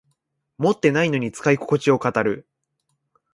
[0.57, 2.47] 持ってないのに使いここちを語る